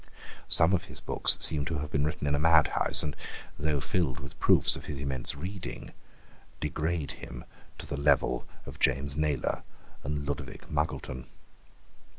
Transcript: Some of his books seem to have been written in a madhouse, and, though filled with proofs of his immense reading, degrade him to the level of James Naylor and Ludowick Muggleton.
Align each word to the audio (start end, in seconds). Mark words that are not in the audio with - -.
Some 0.47 0.73
of 0.73 0.85
his 0.85 0.99
books 0.99 1.37
seem 1.39 1.63
to 1.65 1.77
have 1.77 1.91
been 1.91 2.05
written 2.05 2.25
in 2.25 2.33
a 2.33 2.39
madhouse, 2.39 3.03
and, 3.03 3.15
though 3.59 3.79
filled 3.79 4.19
with 4.19 4.39
proofs 4.39 4.75
of 4.75 4.85
his 4.85 4.97
immense 4.97 5.35
reading, 5.35 5.91
degrade 6.59 7.11
him 7.11 7.45
to 7.77 7.85
the 7.85 7.97
level 7.97 8.47
of 8.65 8.79
James 8.79 9.15
Naylor 9.15 9.61
and 10.01 10.25
Ludowick 10.27 10.71
Muggleton. 10.71 11.27